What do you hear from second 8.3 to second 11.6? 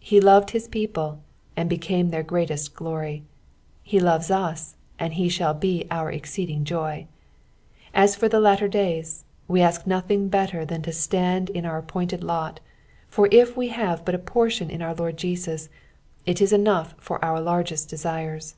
latter days, we ask nothing better than to stand